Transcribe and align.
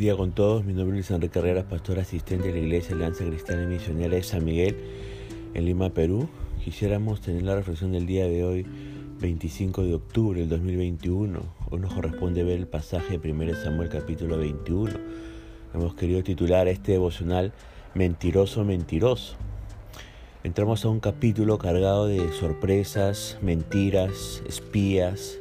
día 0.00 0.16
con 0.16 0.32
todos, 0.32 0.64
mi 0.64 0.72
nombre 0.72 0.98
es 0.98 1.10
Enrique 1.10 1.34
Carreras, 1.34 1.66
pastor 1.66 1.98
asistente 1.98 2.48
de 2.48 2.54
la 2.54 2.60
Iglesia 2.60 2.94
Alianza 2.94 3.22
Cristiana 3.22 3.64
y 3.64 3.66
Misionera 3.66 4.14
de 4.14 4.22
San 4.22 4.42
Miguel 4.46 4.74
en 5.52 5.66
Lima, 5.66 5.90
Perú. 5.90 6.26
Quisiéramos 6.64 7.20
tener 7.20 7.42
la 7.42 7.56
reflexión 7.56 7.92
del 7.92 8.06
día 8.06 8.24
de 8.24 8.42
hoy, 8.42 8.66
25 9.20 9.82
de 9.82 9.94
octubre 9.96 10.40
del 10.40 10.48
2021. 10.48 11.42
Hoy 11.68 11.80
nos 11.80 11.92
corresponde 11.92 12.42
ver 12.44 12.58
el 12.60 12.66
pasaje 12.66 13.18
de 13.18 13.30
1 13.30 13.56
Samuel 13.56 13.90
capítulo 13.90 14.38
21. 14.38 14.90
Hemos 15.74 15.94
querido 15.94 16.22
titular 16.22 16.66
este 16.66 16.92
devocional 16.92 17.52
Mentiroso, 17.92 18.64
mentiroso. 18.64 19.34
Entramos 20.44 20.82
a 20.86 20.88
un 20.88 21.00
capítulo 21.00 21.58
cargado 21.58 22.06
de 22.06 22.32
sorpresas, 22.32 23.36
mentiras, 23.42 24.42
espías, 24.48 25.36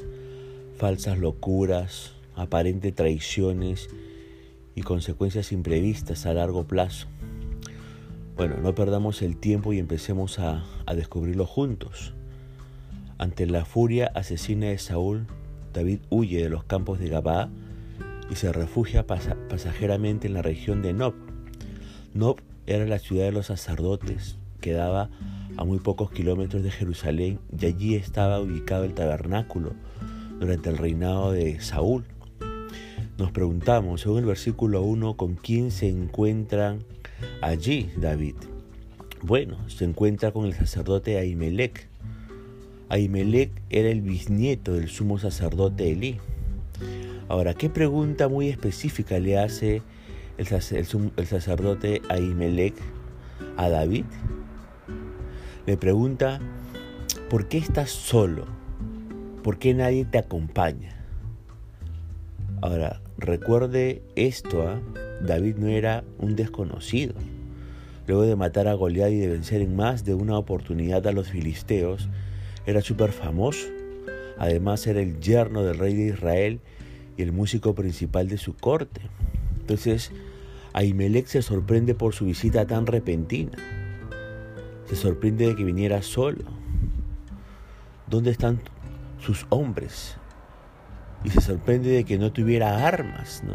falsas 0.77 1.17
locuras, 1.17 2.11
aparentes 2.35 2.93
traiciones 2.93 3.89
y 4.79 4.81
consecuencias 4.81 5.51
imprevistas 5.51 6.25
a 6.25 6.33
largo 6.33 6.65
plazo. 6.65 7.07
Bueno, 8.37 8.55
no 8.63 8.73
perdamos 8.73 9.21
el 9.21 9.35
tiempo 9.35 9.73
y 9.73 9.79
empecemos 9.79 10.39
a, 10.39 10.63
descubrirlo 10.95 11.45
juntos. 11.45 12.13
Ante 13.17 13.45
la 13.45 13.65
furia 13.65 14.09
asesina 14.15 14.67
de 14.67 14.77
Saúl, 14.77 15.27
David 15.73 15.99
huye 16.09 16.41
de 16.41 16.49
los 16.49 16.63
campos 16.63 16.97
de 16.97 17.09
Gabá 17.09 17.49
y 18.31 18.35
se 18.35 18.53
refugia 18.53 19.05
pasajeramente 19.05 20.27
en 20.27 20.33
la 20.33 20.41
región 20.41 20.81
de 20.81 20.93
Nob. 20.93 21.13
Nob 22.13 22.37
era 22.65 22.85
la 22.85 22.99
ciudad 22.99 23.25
de 23.25 23.33
los 23.33 23.47
sacerdotes, 23.47 24.37
quedaba 24.61 25.09
a 25.57 25.65
muy 25.65 25.79
pocos 25.79 26.09
kilómetros 26.09 26.63
de 26.63 26.71
Jerusalén 26.71 27.41
y 27.59 27.65
allí 27.65 27.95
estaba 27.95 28.39
ubicado 28.39 28.85
el 28.85 28.93
tabernáculo 28.93 29.73
durante 30.39 30.69
el 30.69 30.77
reinado 30.77 31.33
de 31.33 31.59
Saúl. 31.59 32.05
Nos 33.19 33.33
preguntamos, 33.33 33.99
según 33.99 34.19
el 34.19 34.25
versículo 34.25 34.81
1, 34.81 35.17
¿con 35.17 35.35
quién 35.35 35.71
se 35.71 35.89
encuentra 35.89 36.77
allí 37.41 37.91
David? 37.97 38.35
Bueno, 39.21 39.57
se 39.67 39.83
encuentra 39.83 40.31
con 40.31 40.45
el 40.45 40.53
sacerdote 40.53 41.17
Ahimelech. 41.17 41.89
Ahimelech 42.87 43.51
era 43.69 43.89
el 43.89 43.99
bisnieto 43.99 44.71
del 44.71 44.87
sumo 44.87 45.19
sacerdote 45.19 45.91
Elí. 45.91 46.17
Ahora, 47.27 47.53
¿qué 47.55 47.69
pregunta 47.69 48.29
muy 48.29 48.47
específica 48.47 49.19
le 49.19 49.37
hace 49.37 49.81
el, 50.37 51.11
el 51.17 51.27
sacerdote 51.27 52.01
Ahimelech 52.07 52.75
a 53.57 53.67
David? 53.67 54.05
Le 55.65 55.75
pregunta, 55.75 56.39
¿por 57.29 57.49
qué 57.49 57.57
estás 57.57 57.89
solo? 57.89 58.45
¿Por 59.43 59.59
qué 59.59 59.73
nadie 59.73 60.05
te 60.05 60.19
acompaña? 60.19 60.95
Ahora, 62.61 63.01
recuerde 63.21 64.01
esto, 64.15 64.67
¿ah? 64.67 64.79
David 65.21 65.57
no 65.57 65.67
era 65.67 66.03
un 66.17 66.35
desconocido. 66.35 67.13
Luego 68.07 68.23
de 68.23 68.35
matar 68.35 68.67
a 68.67 68.73
Goliat 68.73 69.11
y 69.11 69.17
de 69.17 69.27
vencer 69.27 69.61
en 69.61 69.75
más 69.75 70.03
de 70.03 70.13
una 70.13 70.37
oportunidad 70.37 71.05
a 71.07 71.11
los 71.11 71.29
filisteos, 71.29 72.09
era 72.65 72.81
súper 72.81 73.11
famoso. 73.11 73.67
Además 74.37 74.87
era 74.87 75.01
el 75.01 75.19
yerno 75.19 75.63
del 75.63 75.77
rey 75.77 75.93
de 75.93 76.07
Israel 76.07 76.59
y 77.17 77.21
el 77.21 77.31
músico 77.31 77.75
principal 77.75 78.29
de 78.29 78.37
su 78.37 78.55
corte. 78.55 79.01
Entonces, 79.59 80.11
Ahimelech 80.73 81.27
se 81.27 81.41
sorprende 81.41 81.93
por 81.93 82.13
su 82.13 82.25
visita 82.25 82.65
tan 82.65 82.85
repentina. 82.85 83.57
Se 84.87 84.95
sorprende 84.95 85.47
de 85.47 85.55
que 85.55 85.63
viniera 85.63 86.01
solo. 86.01 86.45
¿Dónde 88.07 88.31
están 88.31 88.61
sus 89.19 89.45
hombres? 89.49 90.15
Y 91.23 91.29
se 91.29 91.41
sorprende 91.41 91.89
de 91.89 92.03
que 92.03 92.17
no 92.17 92.31
tuviera 92.31 92.87
armas, 92.87 93.43
¿no? 93.45 93.53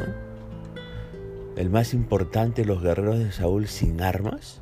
El 1.55 1.69
más 1.69 1.93
importante, 1.93 2.65
los 2.65 2.81
guerreros 2.81 3.19
de 3.19 3.31
Saúl 3.31 3.67
sin 3.67 4.01
armas, 4.01 4.61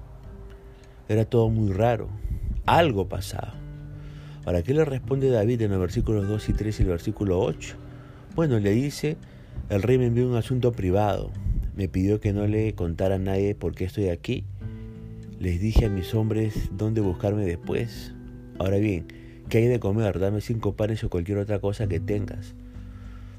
era 1.09 1.25
todo 1.25 1.49
muy 1.49 1.71
raro. 1.73 2.09
Algo 2.65 3.09
pasaba. 3.09 3.55
Ahora, 4.45 4.61
¿qué 4.61 4.73
le 4.73 4.85
responde 4.85 5.29
David 5.29 5.61
en 5.61 5.71
los 5.71 5.79
versículos 5.79 6.27
2 6.27 6.49
y 6.49 6.53
3 6.53 6.79
y 6.79 6.83
el 6.83 6.89
versículo 6.89 7.39
8? 7.39 7.75
Bueno, 8.35 8.59
le 8.59 8.71
dice, 8.71 9.17
el 9.69 9.81
rey 9.81 9.97
me 9.97 10.07
envió 10.07 10.27
un 10.27 10.35
asunto 10.35 10.71
privado. 10.71 11.31
Me 11.75 11.87
pidió 11.87 12.19
que 12.19 12.33
no 12.33 12.45
le 12.45 12.75
contara 12.75 13.15
a 13.15 13.19
nadie 13.19 13.55
por 13.55 13.73
qué 13.73 13.85
estoy 13.85 14.09
aquí. 14.09 14.45
Les 15.39 15.59
dije 15.59 15.85
a 15.85 15.89
mis 15.89 16.13
hombres 16.13 16.69
dónde 16.71 17.01
buscarme 17.01 17.45
después. 17.45 18.13
Ahora 18.59 18.77
bien, 18.77 19.07
¿qué 19.49 19.59
hay 19.59 19.67
de 19.67 19.79
comer? 19.79 20.19
Dame 20.19 20.41
cinco 20.41 20.75
panes 20.75 21.03
o 21.03 21.09
cualquier 21.09 21.39
otra 21.39 21.59
cosa 21.59 21.87
que 21.87 21.99
tengas. 21.99 22.55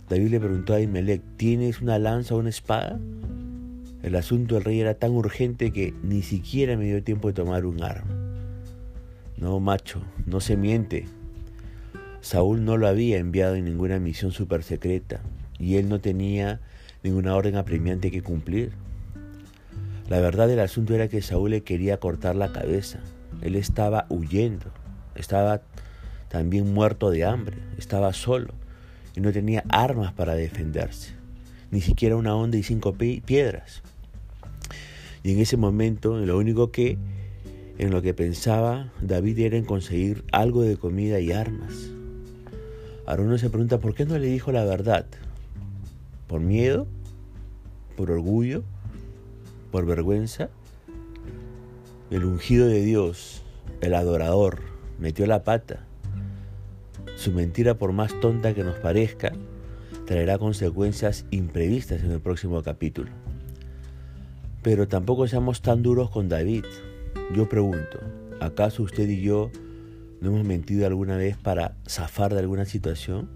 David 0.09 0.29
le 0.29 0.41
preguntó 0.41 0.75
a 0.75 0.81
Imelec, 0.81 1.23
¿tienes 1.39 1.81
una 1.81 1.99
lanza 1.99 2.35
o 2.35 2.39
una 2.39 2.51
espada? 2.51 3.01
El 4.03 4.17
asunto 4.17 4.57
del 4.57 4.65
rey 4.65 4.81
era 4.81 4.95
tan 4.95 5.13
urgente 5.13 5.73
que 5.73 5.95
ni 6.03 6.21
siquiera 6.21 6.77
me 6.77 6.85
dio 6.85 7.03
tiempo 7.03 7.29
de 7.29 7.35
tomar 7.35 7.65
un 7.65 7.83
arma. 7.83 8.15
No, 9.39 9.61
macho, 9.61 10.03
no 10.27 10.41
se 10.41 10.59
miente. 10.59 11.07
Saúl 12.21 12.67
no 12.67 12.77
lo 12.77 12.87
había 12.87 13.17
enviado 13.17 13.55
en 13.55 13.65
ninguna 13.65 13.99
misión 13.99 14.31
super 14.31 14.63
secreta 14.63 15.23
y 15.59 15.77
él 15.77 15.89
no 15.89 16.01
tenía 16.01 16.61
ninguna 17.03 17.35
orden 17.35 17.57
apremiante 17.57 18.11
que 18.11 18.23
cumplir. 18.23 18.73
La 20.11 20.21
verdad 20.21 20.49
del 20.49 20.61
asunto 20.61 20.95
era 20.95 21.09
que 21.09 21.23
Saúl 21.23 21.53
le 21.53 21.63
quería 21.63 21.99
cortar 21.99 22.37
la 22.37 22.53
cabeza. 22.53 23.01
Él 23.41 23.57
estaba 23.57 24.05
huyendo, 24.11 24.67
estaba 25.15 25.63
también 26.29 26.75
muerto 26.75 27.11
de 27.11 27.25
hambre, 27.25 27.57
estaba 27.79 28.13
solo 28.13 28.53
y 29.17 29.21
no 29.21 29.33
tenía 29.33 29.65
armas 29.69 30.13
para 30.13 30.35
defenderse, 30.35 31.13
ni 31.71 31.81
siquiera 31.81 32.17
una 32.17 32.35
onda 32.35 32.57
y 32.57 32.63
cinco 32.63 32.95
piedras. 32.95 33.83
Y 35.23 35.33
en 35.33 35.39
ese 35.39 35.57
momento, 35.57 36.19
lo 36.19 36.37
único 36.37 36.71
que 36.71 36.99
en 37.79 37.91
lo 37.91 38.03
que 38.03 38.15
pensaba 38.15 38.93
David 39.01 39.39
era 39.41 39.57
en 39.57 39.65
conseguir 39.65 40.25
algo 40.33 40.63
de 40.63 40.77
comida 40.77 41.19
y 41.21 41.33
armas. 41.33 41.91
Ahora 43.07 43.23
uno 43.23 43.39
se 43.39 43.51
pregunta, 43.51 43.79
¿por 43.79 43.95
qué 43.95 44.05
no 44.05 44.19
le 44.19 44.29
dijo 44.29 44.53
la 44.53 44.65
verdad? 44.65 45.07
¿Por 46.27 46.41
miedo? 46.41 46.87
¿Por 47.97 48.11
orgullo? 48.11 48.63
¿Por 49.71 49.87
vergüenza? 49.87 50.51
El 52.11 52.25
ungido 52.25 52.67
de 52.67 52.83
Dios, 52.83 53.43
el 53.81 53.95
adorador, 53.95 54.61
metió 54.99 55.27
la 55.27 55.43
pata 55.43 55.85
su 57.25 57.33
mentira, 57.33 57.79
por 57.79 57.93
más 57.93 58.21
tonta 58.21 58.53
que 58.53 58.65
nos 58.65 58.77
parezca, 58.77 59.33
traerá 60.05 60.37
consecuencias 60.37 61.25
imprevistas 61.31 62.03
en 62.03 62.11
el 62.11 62.21
próximo 62.21 62.63
capítulo. 62.63 63.11
Pero 64.63 64.89
tampoco 64.89 65.27
seamos 65.27 65.63
tan 65.63 65.83
duros 65.83 66.11
con 66.11 66.29
David. 66.29 66.67
Yo 67.35 67.49
pregunto, 67.49 67.99
¿acaso 68.41 68.83
usted 68.83 69.09
y 69.09 69.23
yo 69.23 69.51
no 70.21 70.29
hemos 70.29 70.45
mentido 70.45 70.87
alguna 70.87 71.17
vez 71.17 71.39
para 71.39 71.77
zafar 71.89 72.35
de 72.35 72.41
alguna 72.41 72.67
situación? 72.67 73.31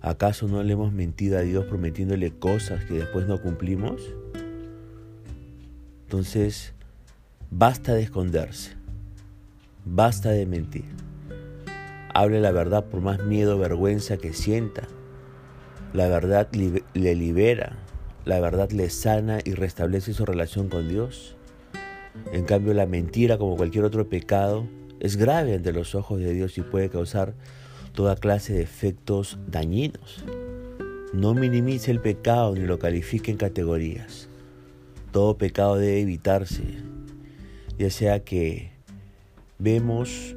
¿Acaso 0.00 0.48
no 0.48 0.62
le 0.62 0.72
hemos 0.72 0.90
mentido 0.90 1.36
a 1.36 1.42
Dios 1.42 1.66
prometiéndole 1.66 2.30
cosas 2.30 2.82
que 2.86 2.94
después 2.94 3.26
no 3.26 3.42
cumplimos? 3.42 4.00
Entonces, 6.04 6.72
basta 7.50 7.92
de 7.92 8.04
esconderse, 8.04 8.72
basta 9.84 10.30
de 10.30 10.46
mentir. 10.46 11.07
Hable 12.18 12.40
la 12.40 12.50
verdad 12.50 12.84
por 12.84 13.00
más 13.00 13.22
miedo 13.22 13.54
o 13.54 13.58
vergüenza 13.60 14.16
que 14.16 14.32
sienta. 14.32 14.88
La 15.92 16.08
verdad 16.08 16.48
le 16.52 17.14
libera, 17.14 17.78
la 18.24 18.40
verdad 18.40 18.72
le 18.72 18.90
sana 18.90 19.38
y 19.44 19.52
restablece 19.52 20.12
su 20.12 20.26
relación 20.26 20.68
con 20.68 20.88
Dios. 20.88 21.36
En 22.32 22.44
cambio, 22.44 22.74
la 22.74 22.86
mentira, 22.86 23.38
como 23.38 23.56
cualquier 23.56 23.84
otro 23.84 24.08
pecado, 24.08 24.66
es 24.98 25.16
grave 25.16 25.54
ante 25.54 25.72
los 25.72 25.94
ojos 25.94 26.18
de 26.18 26.32
Dios 26.32 26.58
y 26.58 26.62
puede 26.62 26.88
causar 26.88 27.34
toda 27.92 28.16
clase 28.16 28.52
de 28.52 28.62
efectos 28.62 29.38
dañinos. 29.46 30.24
No 31.12 31.34
minimice 31.34 31.92
el 31.92 32.00
pecado 32.00 32.56
ni 32.56 32.66
lo 32.66 32.80
califique 32.80 33.30
en 33.30 33.36
categorías. 33.36 34.28
Todo 35.12 35.38
pecado 35.38 35.76
debe 35.76 36.00
evitarse, 36.00 36.64
ya 37.78 37.90
sea 37.90 38.24
que 38.24 38.72
vemos 39.60 40.34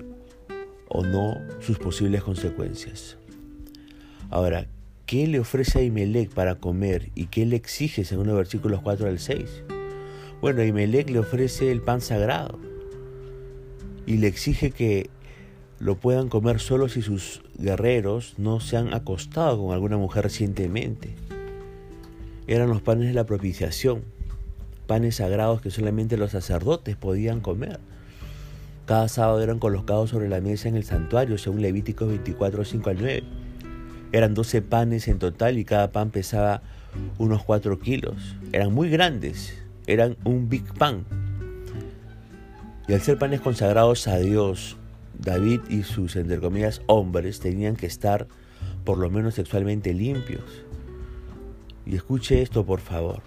o 0.93 1.03
no 1.03 1.38
sus 1.59 1.79
posibles 1.79 2.23
consecuencias. 2.23 3.17
Ahora, 4.29 4.67
¿qué 5.05 5.27
le 5.27 5.39
ofrece 5.39 5.79
a 5.79 5.83
Imelec 5.83 6.29
para 6.33 6.55
comer 6.55 7.09
y 7.15 7.27
qué 7.27 7.45
le 7.45 7.55
exige 7.55 8.03
según 8.03 8.27
los 8.27 8.35
versículos 8.35 8.81
4 8.81 9.07
al 9.07 9.19
6? 9.19 9.63
Bueno, 10.41 10.63
Imelec 10.63 11.09
le 11.09 11.19
ofrece 11.19 11.71
el 11.71 11.81
pan 11.81 12.01
sagrado 12.01 12.59
y 14.05 14.17
le 14.17 14.27
exige 14.27 14.71
que 14.71 15.09
lo 15.79 15.95
puedan 15.95 16.29
comer 16.29 16.59
solo 16.59 16.89
si 16.89 17.01
sus 17.01 17.41
guerreros 17.57 18.35
no 18.37 18.59
se 18.59 18.77
han 18.77 18.94
acostado 18.94 19.63
con 19.63 19.73
alguna 19.73 19.97
mujer 19.97 20.23
recientemente. 20.23 21.15
Eran 22.47 22.69
los 22.69 22.81
panes 22.81 23.07
de 23.07 23.13
la 23.13 23.25
propiciación, 23.25 24.03
panes 24.87 25.15
sagrados 25.15 25.61
que 25.61 25.71
solamente 25.71 26.17
los 26.17 26.31
sacerdotes 26.31 26.97
podían 26.97 27.39
comer. 27.39 27.79
Cada 28.91 29.07
sábado 29.07 29.41
eran 29.41 29.57
colocados 29.57 30.09
sobre 30.09 30.27
la 30.27 30.41
mesa 30.41 30.67
en 30.67 30.75
el 30.75 30.83
santuario, 30.83 31.38
según 31.38 31.61
Levíticos 31.61 32.09
24, 32.09 32.65
5 32.65 32.89
al 32.89 32.97
9. 32.99 33.23
Eran 34.11 34.33
12 34.33 34.61
panes 34.63 35.07
en 35.07 35.17
total 35.17 35.57
y 35.57 35.63
cada 35.63 35.93
pan 35.93 36.09
pesaba 36.09 36.61
unos 37.17 37.41
4 37.41 37.79
kilos. 37.79 38.35
Eran 38.51 38.73
muy 38.73 38.89
grandes, 38.89 39.57
eran 39.88 40.17
un 40.25 40.49
big 40.49 40.73
pan. 40.73 41.05
Y 42.89 42.91
al 42.91 42.99
ser 42.99 43.17
panes 43.17 43.39
consagrados 43.39 44.09
a 44.09 44.17
Dios, 44.17 44.75
David 45.17 45.61
y 45.69 45.83
sus, 45.83 46.17
entre 46.17 46.41
hombres 46.87 47.39
tenían 47.39 47.77
que 47.77 47.85
estar 47.85 48.27
por 48.83 48.97
lo 48.97 49.09
menos 49.09 49.35
sexualmente 49.35 49.94
limpios. 49.94 50.65
Y 51.85 51.95
escuche 51.95 52.41
esto, 52.41 52.65
por 52.65 52.81
favor. 52.81 53.21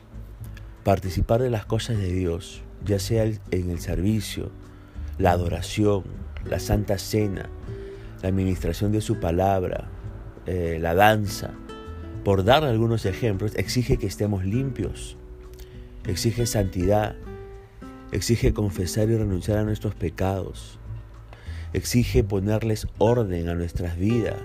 Participar 0.83 1.41
de 1.41 1.49
las 1.49 1.65
cosas 1.65 1.97
de 1.97 2.13
Dios, 2.13 2.61
ya 2.85 2.99
sea 2.99 3.25
en 3.25 3.71
el 3.71 3.81
servicio, 3.81 4.51
la 5.19 5.33
adoración, 5.33 6.05
la 6.45 6.59
santa 6.59 6.99
cena, 6.99 7.49
la 8.23 8.29
administración 8.29 8.93
de 8.93 9.01
su 9.01 9.21
palabra, 9.21 9.89
eh, 10.47 10.79
la 10.81 10.95
danza, 10.95 11.53
por 12.25 12.45
dar 12.45 12.65
algunos 12.65 13.05
ejemplos, 13.07 13.55
exige 13.57 13.99
que 13.99 14.07
estemos 14.07 14.45
limpios, 14.45 15.17
exige 16.07 16.47
santidad, 16.47 17.17
exige 18.13 18.55
confesar 18.55 19.11
y 19.11 19.17
renunciar 19.17 19.59
a 19.59 19.65
nuestros 19.65 19.95
pecados, 19.95 20.79
exige 21.73 22.25
ponerles 22.25 22.87
orden 22.99 23.49
a 23.49 23.55
nuestras 23.55 23.99
vidas, 23.99 24.41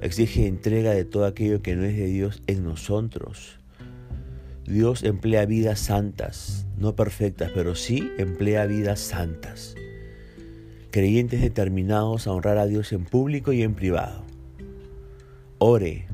exige 0.00 0.46
entrega 0.46 0.90
de 0.90 1.04
todo 1.04 1.24
aquello 1.26 1.62
que 1.62 1.76
no 1.76 1.84
es 1.84 1.96
de 1.96 2.06
Dios 2.06 2.42
en 2.46 2.64
nosotros. 2.64 3.58
Dios 4.66 5.02
emplea 5.02 5.46
vidas 5.46 5.80
santas, 5.80 6.66
no 6.76 6.94
perfectas, 6.94 7.50
pero 7.54 7.74
sí 7.74 8.12
emplea 8.18 8.66
vidas 8.66 9.00
santas. 9.00 9.74
Creyentes 10.90 11.42
determinados 11.42 12.26
a 12.26 12.32
honrar 12.32 12.58
a 12.58 12.66
Dios 12.66 12.92
en 12.92 13.04
público 13.04 13.52
y 13.52 13.62
en 13.62 13.74
privado. 13.74 14.24
Ore 15.58 16.06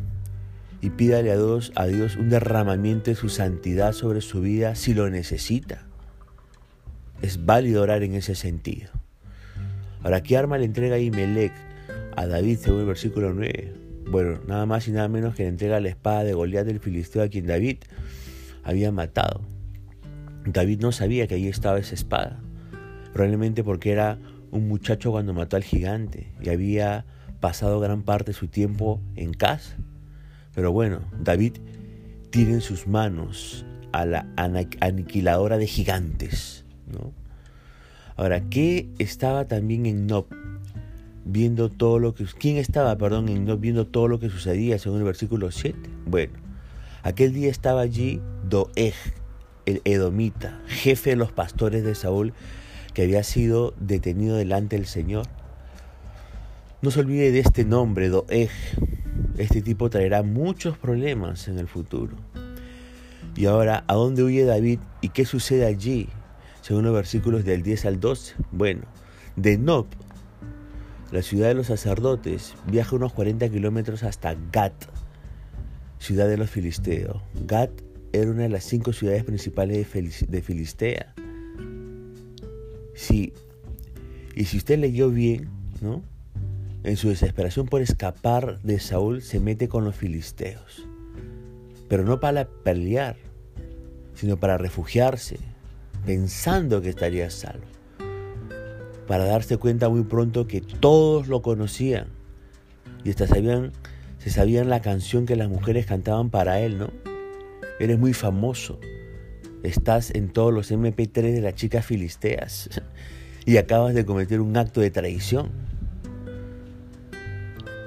y 0.80 0.90
pídale 0.90 1.30
a 1.30 1.36
Dios, 1.36 1.72
a 1.76 1.86
Dios 1.86 2.16
un 2.16 2.28
derramamiento 2.28 3.10
de 3.10 3.14
su 3.14 3.28
santidad 3.28 3.92
sobre 3.92 4.20
su 4.20 4.40
vida 4.40 4.74
si 4.74 4.92
lo 4.92 5.08
necesita. 5.08 5.86
Es 7.22 7.46
válido 7.46 7.82
orar 7.82 8.02
en 8.02 8.14
ese 8.14 8.34
sentido. 8.34 8.90
Ahora, 10.02 10.22
¿qué 10.22 10.36
arma 10.36 10.58
le 10.58 10.66
entrega 10.66 10.98
Imelec 10.98 11.52
a 12.16 12.26
David 12.26 12.58
según 12.58 12.80
el 12.80 12.86
versículo 12.86 13.32
9? 13.32 13.72
Bueno, 14.10 14.40
nada 14.46 14.66
más 14.66 14.86
y 14.88 14.90
nada 14.90 15.08
menos 15.08 15.34
que 15.34 15.44
le 15.44 15.48
entrega 15.48 15.80
la 15.80 15.88
espada 15.88 16.24
de 16.24 16.34
Goliat 16.34 16.66
del 16.66 16.80
Filisteo 16.80 17.22
a 17.22 17.28
quien 17.28 17.46
David 17.46 17.78
había 18.62 18.92
matado. 18.92 19.40
David 20.44 20.80
no 20.80 20.92
sabía 20.92 21.26
que 21.26 21.36
allí 21.36 21.48
estaba 21.48 21.78
esa 21.78 21.94
espada, 21.94 22.42
probablemente 23.14 23.64
porque 23.64 23.92
era 23.92 24.18
un 24.54 24.68
muchacho 24.68 25.10
cuando 25.10 25.34
mató 25.34 25.56
al 25.56 25.64
gigante 25.64 26.32
y 26.40 26.48
había 26.48 27.04
pasado 27.40 27.80
gran 27.80 28.02
parte 28.02 28.30
de 28.30 28.38
su 28.38 28.46
tiempo 28.48 29.00
en 29.16 29.34
casa. 29.34 29.76
Pero 30.54 30.72
bueno, 30.72 31.00
David 31.20 31.54
tiene 32.30 32.52
en 32.52 32.60
sus 32.60 32.86
manos 32.86 33.66
a 33.92 34.06
la 34.06 34.26
aniquiladora 34.80 35.58
de 35.58 35.66
gigantes. 35.66 36.64
¿no? 36.86 37.12
Ahora, 38.16 38.48
¿qué 38.48 38.88
estaba 38.98 39.46
también 39.46 39.86
en 39.86 40.06
Nob? 40.06 40.26
Viendo 41.24 41.68
todo 41.68 41.98
lo 41.98 42.14
que... 42.14 42.24
¿Quién 42.24 42.56
estaba, 42.56 42.96
perdón, 42.96 43.28
en 43.28 43.44
Nob 43.44 43.58
viendo 43.58 43.86
todo 43.86 44.08
lo 44.08 44.20
que 44.20 44.30
sucedía 44.30 44.78
según 44.78 44.98
el 44.98 45.04
versículo 45.04 45.50
7? 45.50 45.78
Bueno, 46.06 46.34
aquel 47.02 47.32
día 47.32 47.50
estaba 47.50 47.80
allí 47.80 48.20
Doeg, 48.48 48.94
el 49.66 49.80
edomita, 49.84 50.60
jefe 50.66 51.10
de 51.10 51.16
los 51.16 51.32
pastores 51.32 51.82
de 51.82 51.94
Saúl, 51.96 52.34
que 52.94 53.02
había 53.02 53.22
sido 53.22 53.74
detenido 53.78 54.36
delante 54.36 54.76
del 54.76 54.86
Señor. 54.86 55.26
No 56.80 56.90
se 56.90 57.00
olvide 57.00 57.32
de 57.32 57.40
este 57.40 57.64
nombre, 57.64 58.08
Doeg. 58.08 58.50
Este 59.36 59.60
tipo 59.60 59.90
traerá 59.90 60.22
muchos 60.22 60.78
problemas 60.78 61.48
en 61.48 61.58
el 61.58 61.68
futuro. 61.68 62.16
Y 63.36 63.46
ahora, 63.46 63.84
¿a 63.88 63.94
dónde 63.94 64.22
huye 64.22 64.44
David 64.44 64.78
y 65.00 65.08
qué 65.10 65.24
sucede 65.24 65.66
allí? 65.66 66.08
según 66.64 66.84
los 66.84 66.94
versículos 66.94 67.44
del 67.44 67.62
10 67.62 67.84
al 67.84 68.00
12. 68.00 68.36
Bueno, 68.50 68.84
de 69.36 69.58
Nob, 69.58 69.84
la 71.12 71.20
ciudad 71.20 71.48
de 71.48 71.54
los 71.54 71.66
sacerdotes, 71.66 72.54
viaja 72.66 72.96
unos 72.96 73.12
40 73.12 73.50
kilómetros 73.50 74.02
hasta 74.02 74.34
Gat, 74.50 74.72
ciudad 75.98 76.26
de 76.26 76.38
los 76.38 76.48
filisteos. 76.48 77.20
Gat 77.44 77.70
era 78.14 78.30
una 78.30 78.44
de 78.44 78.48
las 78.48 78.64
cinco 78.64 78.94
ciudades 78.94 79.24
principales 79.24 79.86
de 80.26 80.40
Filistea. 80.40 81.14
Sí, 82.94 83.32
y 84.34 84.44
si 84.44 84.56
usted 84.56 84.78
leyó 84.78 85.10
bien, 85.10 85.48
¿no? 85.80 86.02
En 86.82 86.96
su 86.96 87.08
desesperación 87.08 87.66
por 87.66 87.80
escapar 87.80 88.60
de 88.62 88.78
Saúl, 88.78 89.22
se 89.22 89.40
mete 89.40 89.68
con 89.68 89.84
los 89.84 89.96
filisteos. 89.96 90.86
Pero 91.88 92.04
no 92.04 92.20
para 92.20 92.46
pelear, 92.46 93.16
sino 94.14 94.36
para 94.36 94.58
refugiarse, 94.58 95.38
pensando 96.04 96.82
que 96.82 96.90
estaría 96.90 97.30
salvo. 97.30 97.64
Para 99.06 99.24
darse 99.24 99.56
cuenta 99.56 99.88
muy 99.88 100.02
pronto 100.02 100.46
que 100.46 100.60
todos 100.60 101.28
lo 101.28 101.42
conocían 101.42 102.08
y 103.04 103.10
hasta 103.10 103.26
sabían, 103.26 103.72
se 104.18 104.30
sabían 104.30 104.68
la 104.68 104.80
canción 104.80 105.26
que 105.26 105.36
las 105.36 105.48
mujeres 105.48 105.86
cantaban 105.86 106.30
para 106.30 106.60
él, 106.60 106.78
¿no? 106.78 106.90
Eres 107.78 107.98
muy 107.98 108.14
famoso. 108.14 108.78
Estás 109.64 110.10
en 110.14 110.28
todos 110.28 110.52
los 110.52 110.70
MP3 110.70 111.32
de 111.32 111.40
las 111.40 111.54
chicas 111.54 111.86
filisteas 111.86 112.68
y 113.46 113.56
acabas 113.56 113.94
de 113.94 114.04
cometer 114.04 114.42
un 114.42 114.54
acto 114.58 114.82
de 114.82 114.90
traición. 114.90 115.50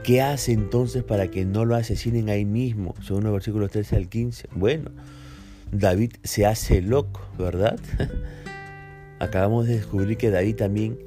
¿Qué 0.03 0.23
hace 0.23 0.53
entonces 0.53 1.03
para 1.03 1.29
que 1.29 1.45
no 1.45 1.65
lo 1.65 1.75
asesinen 1.75 2.29
ahí 2.29 2.45
mismo? 2.45 2.95
Según 3.05 3.25
los 3.25 3.33
versículos 3.33 3.69
13 3.69 3.95
al 3.95 4.09
15. 4.09 4.49
Bueno, 4.55 4.89
David 5.71 6.13
se 6.23 6.47
hace 6.47 6.81
loco, 6.81 7.21
¿verdad? 7.37 7.79
Acabamos 9.19 9.67
de 9.67 9.75
descubrir 9.75 10.17
que 10.17 10.31
David 10.31 10.55
también 10.55 10.97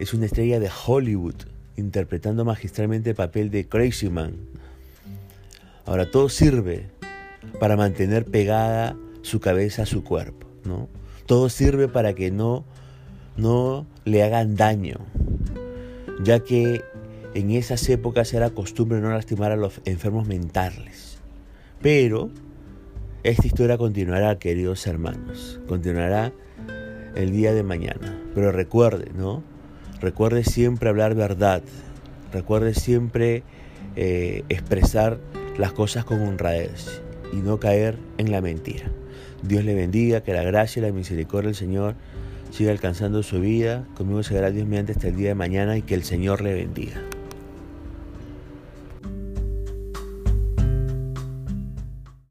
es 0.00 0.12
una 0.12 0.26
estrella 0.26 0.58
de 0.58 0.70
Hollywood, 0.86 1.36
interpretando 1.76 2.44
magistralmente 2.44 3.10
el 3.10 3.16
papel 3.16 3.50
de 3.50 3.68
Crazy 3.68 4.08
Man. 4.08 4.34
Ahora 5.84 6.10
todo 6.10 6.28
sirve 6.28 6.88
para 7.60 7.76
mantener 7.76 8.24
pegada 8.24 8.96
su 9.26 9.40
cabeza 9.40 9.86
su 9.86 10.04
cuerpo, 10.04 10.46
¿no? 10.64 10.88
Todo 11.26 11.48
sirve 11.48 11.88
para 11.88 12.14
que 12.14 12.30
no, 12.30 12.64
no 13.36 13.86
le 14.04 14.22
hagan 14.22 14.54
daño, 14.54 14.98
ya 16.22 16.40
que 16.40 16.82
en 17.34 17.50
esas 17.50 17.88
épocas 17.88 18.32
era 18.32 18.50
costumbre 18.50 19.00
no 19.00 19.10
lastimar 19.10 19.50
a 19.50 19.56
los 19.56 19.80
enfermos 19.84 20.28
mentales. 20.28 21.18
Pero 21.82 22.30
esta 23.24 23.46
historia 23.46 23.76
continuará, 23.76 24.38
queridos 24.38 24.86
hermanos, 24.86 25.60
continuará 25.66 26.32
el 27.16 27.32
día 27.32 27.52
de 27.52 27.64
mañana. 27.64 28.16
Pero 28.32 28.52
recuerde, 28.52 29.10
¿no? 29.12 29.42
Recuerde 30.00 30.44
siempre 30.44 30.88
hablar 30.88 31.16
verdad, 31.16 31.62
recuerde 32.32 32.74
siempre 32.74 33.42
eh, 33.96 34.44
expresar 34.48 35.18
las 35.58 35.72
cosas 35.72 36.04
con 36.04 36.22
honradez 36.22 37.02
y 37.32 37.36
no 37.36 37.58
caer 37.58 37.98
en 38.18 38.30
la 38.30 38.40
mentira. 38.40 38.92
Dios 39.46 39.64
le 39.64 39.74
bendiga, 39.74 40.22
que 40.22 40.32
la 40.32 40.42
gracia 40.42 40.80
y 40.80 40.82
la 40.84 40.92
misericordia 40.92 41.48
del 41.48 41.56
Señor 41.56 41.94
siga 42.50 42.70
alcanzando 42.70 43.22
su 43.22 43.40
vida. 43.40 43.84
Conmigo 43.96 44.22
será 44.22 44.50
Dios 44.50 44.66
mediante 44.66 44.92
hasta 44.92 45.08
el 45.08 45.16
día 45.16 45.28
de 45.28 45.34
mañana 45.34 45.76
y 45.76 45.82
que 45.82 45.94
el 45.94 46.04
Señor 46.04 46.42
le 46.42 46.54
bendiga. 46.54 47.00